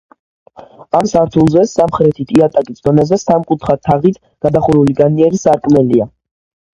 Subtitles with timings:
[0.99, 6.09] ამ სართულზე, სამხრეთით იატაკის დონეზე, სამკუთხა თაღით გადახურული განიერი სარკმელია.